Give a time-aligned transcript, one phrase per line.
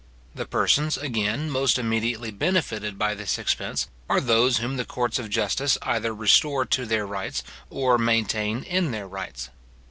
[0.33, 5.29] The persons, again, most immediately benefited by this expense, are those whom the courts of
[5.29, 9.49] justice either restore to their rights, or maintain in their rights.